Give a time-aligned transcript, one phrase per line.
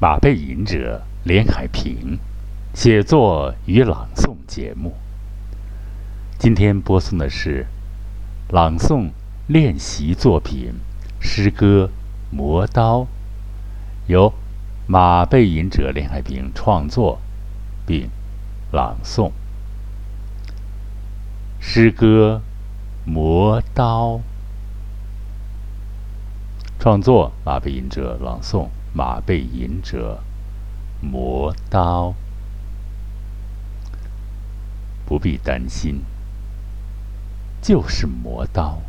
[0.00, 2.20] 马背吟者连海平
[2.72, 4.94] 写作与朗诵节目。
[6.38, 7.66] 今天播送的是
[8.48, 9.10] 朗诵
[9.48, 10.74] 练习作品
[11.18, 11.90] 诗歌
[12.36, 13.00] 《磨刀》，
[14.06, 14.32] 由
[14.86, 17.18] 马背吟者连海平创作
[17.84, 18.08] 并
[18.70, 19.32] 朗诵。
[21.58, 22.40] 诗歌
[23.10, 24.12] 《磨刀》，
[26.78, 28.68] 创作马背吟者朗诵。
[28.98, 30.24] 马背吟者，
[31.00, 32.14] 磨刀，
[35.06, 36.00] 不必担心，
[37.62, 38.82] 就是磨刀，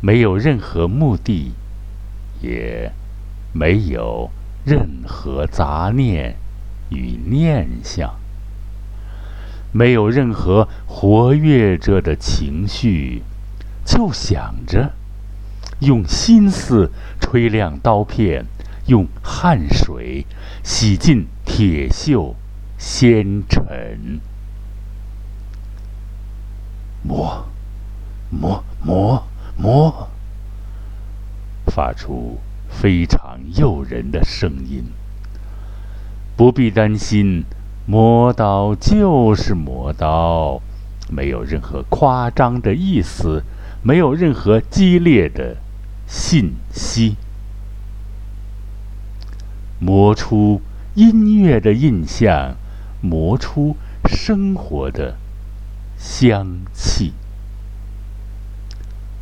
[0.00, 1.54] 没有任何目的，
[2.40, 2.92] 也
[3.52, 4.30] 没有
[4.64, 6.36] 任何杂念
[6.90, 8.14] 与念想，
[9.72, 13.24] 没有任何活跃着的情绪，
[13.84, 14.92] 就想着。
[15.80, 16.90] 用心思
[17.28, 18.46] 吹亮刀片，
[18.86, 20.24] 用汗水
[20.62, 22.34] 洗尽铁锈
[22.78, 24.20] 纤尘，
[27.02, 27.44] 磨，
[28.30, 29.24] 磨，磨，
[29.56, 30.08] 磨，
[31.66, 32.38] 发出
[32.68, 34.84] 非常诱人的声音。
[36.36, 37.42] 不必担心，
[37.86, 40.62] 磨刀就是磨刀，
[41.10, 43.42] 没有任何夸张的意思，
[43.82, 45.56] 没有任何激烈的。
[46.06, 47.16] 信息，
[49.78, 50.62] 磨出
[50.94, 52.56] 音乐的印象，
[53.00, 55.16] 磨出生活的
[55.98, 57.12] 香气。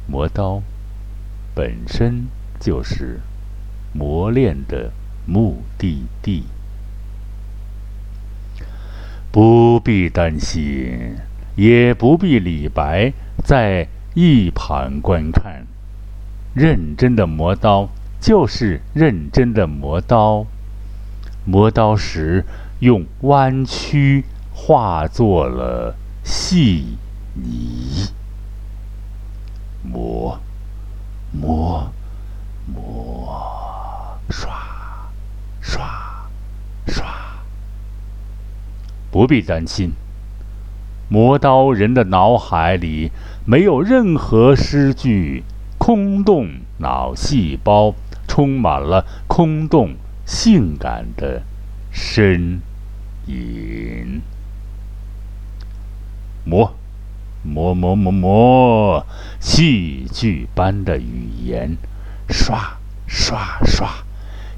[0.07, 0.63] 磨刀
[1.55, 2.27] 本身
[2.61, 3.21] 就是
[3.93, 4.93] 磨练的
[5.27, 6.45] 目的地，
[9.33, 11.17] 不必担心，
[11.57, 15.67] 也不必李白在一旁观看。
[16.55, 17.89] 认真的磨刀，
[18.21, 20.47] 就是认真的磨刀。
[21.45, 22.45] 磨刀时，
[22.79, 26.97] 用弯曲化作了细
[27.35, 28.09] 泥。
[29.83, 30.39] 磨，
[31.33, 31.93] 磨，
[32.73, 34.51] 磨，刷，
[35.61, 35.85] 刷，
[36.87, 37.05] 刷。
[39.11, 39.93] 不必担心，
[41.09, 43.11] 磨刀人的脑海里
[43.45, 45.43] 没有任何诗句。
[45.85, 47.95] 空洞脑细胞
[48.27, 51.43] 充满了空洞性感的
[51.93, 52.61] 呻
[53.27, 54.23] 吟，
[56.43, 56.75] 磨，
[57.43, 59.07] 磨磨磨磨，
[59.39, 61.77] 戏剧般的语言，
[62.31, 63.87] 刷刷刷，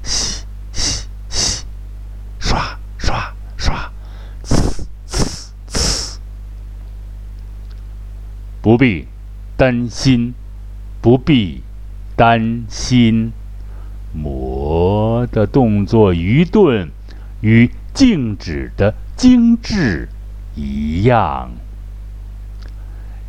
[0.01, 1.65] 洗洗洗，
[2.39, 3.91] 刷刷刷，
[4.45, 6.19] 呲呲呲，
[8.61, 9.09] 不必
[9.57, 10.33] 担心。
[11.07, 11.63] 不必
[12.17, 13.31] 担心，
[14.13, 16.89] 磨的动作愚钝，
[17.39, 20.09] 与静止的精致
[20.53, 21.51] 一样，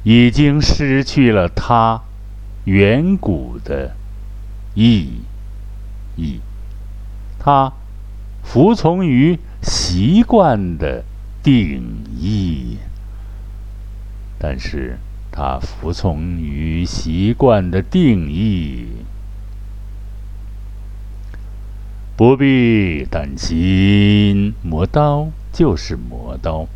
[0.03, 2.03] 已经失去了它
[2.65, 3.94] 远古的
[4.75, 5.21] 意
[6.17, 6.41] 义。
[7.38, 7.72] 它
[8.43, 11.05] 服从于习惯的
[11.44, 11.81] 定
[12.19, 12.78] 义，
[14.37, 14.99] 但是。
[15.31, 18.87] 他服从于习惯的定义，
[22.16, 24.55] 不必担心。
[24.62, 26.67] 磨刀就是磨刀，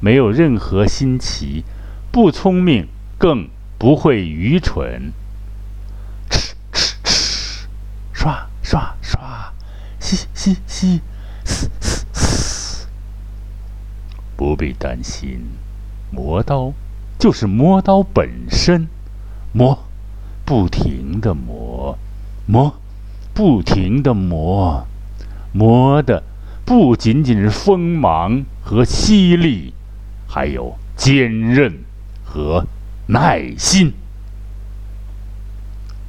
[0.00, 1.64] 没有任何新奇，
[2.12, 2.86] 不聪明，
[3.18, 3.48] 更
[3.78, 5.12] 不会愚蠢。
[6.30, 7.66] 哧哧哧，
[8.12, 9.52] 刷刷刷，
[9.98, 11.00] 吸吸吸，
[11.44, 12.86] 嘶嘶嘶，
[14.36, 15.40] 不必担心。
[16.12, 16.72] 磨刀。
[17.18, 18.86] 就是磨刀本身，
[19.52, 19.76] 磨，
[20.44, 21.98] 不停的磨，
[22.46, 22.74] 磨，
[23.34, 24.86] 不停的磨，
[25.52, 26.22] 磨的
[26.64, 29.74] 不仅仅是锋芒和犀利，
[30.28, 31.80] 还有坚韧
[32.24, 32.64] 和
[33.08, 33.92] 耐心。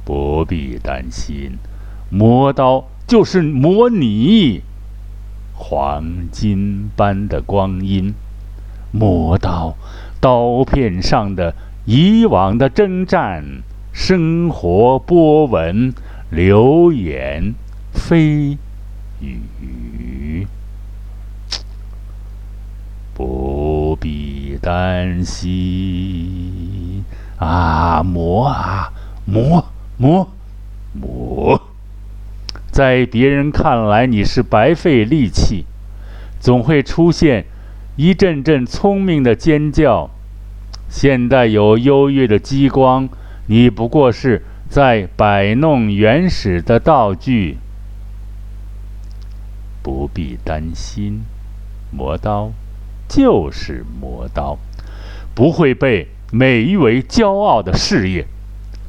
[0.04, 1.58] 不必担心，
[2.08, 4.62] 磨刀就是磨你，
[5.54, 8.14] 黄金般的光阴，
[8.92, 9.76] 磨刀。
[10.20, 11.54] 刀片上的
[11.86, 13.62] 以往的征战、
[13.92, 15.94] 生活波纹、
[16.30, 17.54] 流言
[17.94, 18.58] 蜚
[19.20, 20.46] 语，
[23.14, 27.04] 不必担心
[27.38, 28.02] 啊！
[28.02, 28.92] 磨啊，
[29.24, 30.28] 磨磨
[30.92, 31.62] 磨，
[32.70, 35.64] 在别人看来你是白费力气，
[36.38, 37.46] 总会出现。
[38.02, 40.08] 一阵阵聪明的尖叫，
[40.88, 43.06] 现代有优越的激光，
[43.44, 47.58] 你不过是在摆弄原始的道具。
[49.82, 51.24] 不必担心，
[51.90, 52.52] 磨刀
[53.06, 54.56] 就是磨刀，
[55.34, 58.26] 不会被美誉为骄傲的事业，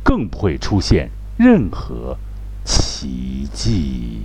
[0.02, 2.16] 更不会出现任何
[2.64, 4.22] 奇迹。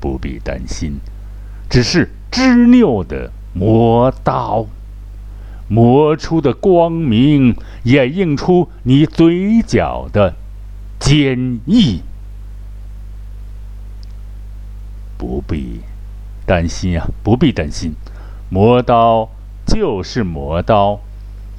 [0.00, 0.98] 不必担心，
[1.70, 4.66] 只是执拗的磨刀，
[5.68, 7.54] 磨出的光明
[7.84, 10.34] 掩映出你嘴角的
[10.98, 12.02] 坚毅。
[15.16, 15.82] 不必
[16.44, 17.94] 担心啊，不必担心，
[18.50, 19.28] 磨刀
[19.64, 20.98] 就是磨刀，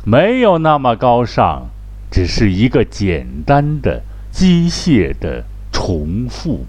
[0.04, 1.70] 没有那么高尚，
[2.12, 6.66] 只是一个简单的机械的重复，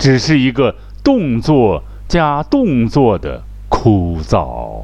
[0.00, 0.74] 只是一个
[1.04, 4.82] 动作加动作的枯燥，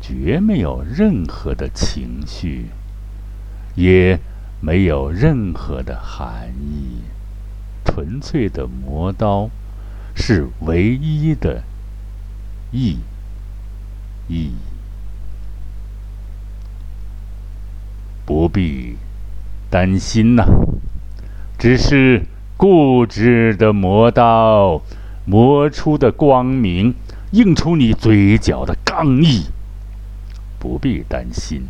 [0.00, 2.66] 绝没有任何的情绪，
[3.74, 4.20] 也
[4.60, 7.02] 没有任何的含义，
[7.84, 9.50] 纯粹的磨刀。
[10.14, 11.64] 是唯一的
[12.70, 12.98] 意
[14.28, 14.52] 义，
[18.24, 18.96] 不必
[19.68, 20.46] 担心呐。
[21.58, 24.82] 只是固执的磨刀，
[25.24, 26.94] 磨出的光明
[27.32, 29.44] 映出你嘴角的刚毅。
[30.58, 31.62] 不必担心，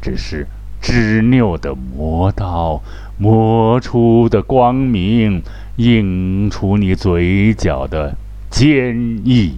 [0.00, 0.46] 只是
[0.80, 2.82] 执拗的磨刀，
[3.18, 5.42] 磨出的光明。
[5.76, 8.16] 映出你嘴角的
[8.48, 9.56] 坚毅，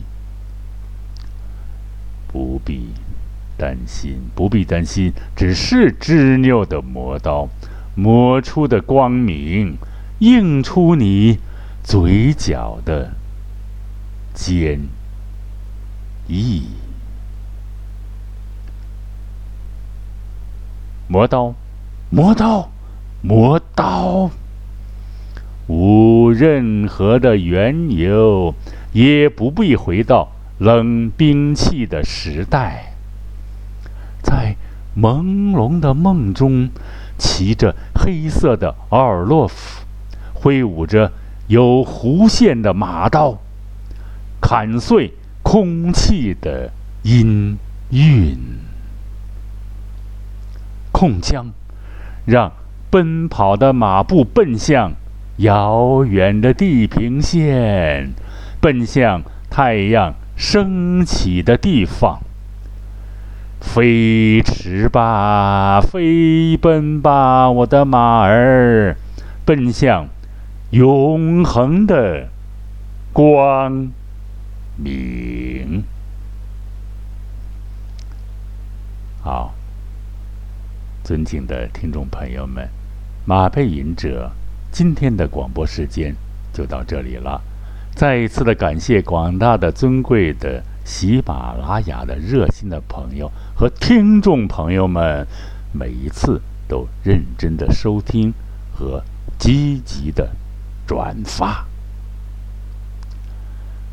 [2.26, 2.88] 不必
[3.56, 7.48] 担心，不必担心，只是执拗的磨刀，
[7.94, 9.76] 磨出的光明，
[10.18, 11.38] 映出你
[11.84, 13.12] 嘴角的
[14.38, 14.80] 坚
[16.28, 16.62] 毅。
[21.08, 21.54] 磨刀，
[22.08, 22.70] 磨刀，
[23.20, 24.30] 磨刀。
[25.66, 28.54] 无任何的缘由，
[28.92, 32.94] 也不必回到冷兵器的时代，
[34.22, 34.54] 在
[34.96, 36.70] 朦胧的梦中，
[37.18, 39.84] 骑着黑色的奥尔洛夫，
[40.32, 41.12] 挥舞着
[41.48, 43.38] 有弧线的马刀，
[44.50, 45.12] 砍碎
[45.42, 46.72] 空气的
[47.02, 47.58] 音
[47.90, 48.38] 韵，
[50.90, 51.50] 控枪，
[52.24, 52.52] 让
[52.88, 54.92] 奔跑的马步奔向。
[55.36, 58.14] 遥远的地平线，
[58.58, 62.18] 奔向太阳升起的地方。
[63.60, 68.96] 飞驰吧，飞奔吧，我的马儿，
[69.44, 70.08] 奔向
[70.70, 72.28] 永恒的
[73.12, 73.90] 光
[74.78, 75.84] 明。
[79.22, 79.52] 好，
[81.04, 82.68] 尊敬的听众朋友们，
[83.26, 84.32] 马背吟者。
[84.70, 86.14] 今天的广播时间
[86.52, 87.40] 就到这里了，
[87.94, 95.26] 再一次的感谢广大的尊贵的喜马拉雅的热心的朋友和听众朋友们，
[95.72, 98.32] 每一次都认真的收听
[98.74, 99.02] 和
[99.38, 100.30] 积极的
[100.86, 101.67] 转发。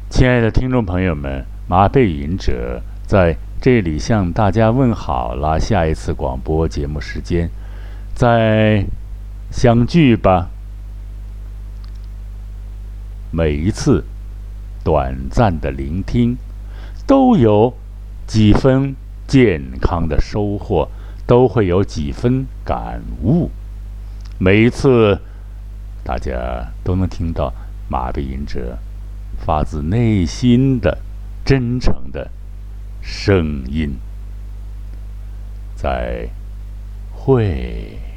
[0.10, 7.50] 亲爱的听众朋友们，马背吟者在这里向大家问好了，下一次广播节目时间
[8.14, 8.86] 再
[9.52, 10.50] 相聚吧。
[13.32, 14.06] 每一次
[14.84, 16.38] 短暂的聆听，
[17.06, 17.74] 都有
[18.26, 18.96] 几分
[19.28, 20.88] 健康的收获，
[21.28, 23.52] 都会有几分感悟。
[24.38, 25.20] 每一次，
[26.06, 27.52] 大家都能听到
[27.90, 28.78] 马背吟者
[29.36, 31.00] 发自内心的、
[31.44, 32.30] 真诚的
[33.02, 33.98] 声音。
[35.76, 36.30] 在
[37.12, 38.15] 会。